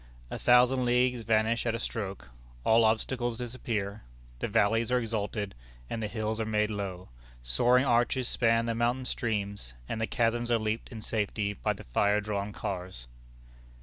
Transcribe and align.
A 0.31 0.39
thousand 0.39 0.83
leagues 0.83 1.21
vanish 1.21 1.67
at 1.67 1.75
a 1.75 1.77
stroke. 1.79 2.29
All 2.63 2.83
obstacles 2.85 3.37
disappear. 3.37 4.01
The 4.39 4.47
valleys 4.47 4.91
are 4.91 4.97
exalted, 4.97 5.53
and 5.91 6.01
the 6.01 6.07
hills 6.07 6.39
are 6.41 6.45
made 6.47 6.71
low, 6.71 7.09
soaring 7.43 7.85
arches 7.85 8.27
span 8.27 8.65
the 8.65 8.73
mountain 8.73 9.05
streams, 9.05 9.75
and 9.87 10.01
the 10.01 10.07
chasms 10.07 10.49
are 10.49 10.57
leaped 10.57 10.89
in 10.89 11.03
safety 11.03 11.53
by 11.53 11.73
the 11.73 11.83
fire 11.83 12.19
drawn 12.19 12.51
cars. 12.51 13.05